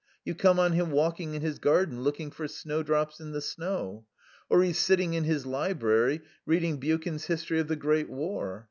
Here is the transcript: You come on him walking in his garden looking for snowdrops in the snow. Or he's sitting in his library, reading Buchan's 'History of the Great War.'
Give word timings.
You 0.25 0.33
come 0.33 0.57
on 0.59 0.71
him 0.73 0.89
walking 0.89 1.35
in 1.35 1.43
his 1.43 1.59
garden 1.59 2.01
looking 2.01 2.31
for 2.31 2.47
snowdrops 2.47 3.19
in 3.19 3.33
the 3.33 3.39
snow. 3.39 4.07
Or 4.49 4.63
he's 4.63 4.79
sitting 4.79 5.13
in 5.13 5.25
his 5.25 5.45
library, 5.45 6.21
reading 6.43 6.77
Buchan's 6.79 7.25
'History 7.27 7.59
of 7.59 7.67
the 7.67 7.75
Great 7.75 8.09
War.' 8.09 8.59